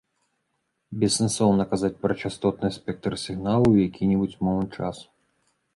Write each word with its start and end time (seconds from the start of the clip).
Бессэнсоўна 1.03 1.63
казаць 1.73 1.93
пра 2.07 2.13
частотны 2.23 2.73
спектр 2.79 3.11
сігналу 3.27 3.65
ў 3.71 3.77
які-небудзь 3.87 4.41
момант 4.49 4.71
часу. 4.81 5.07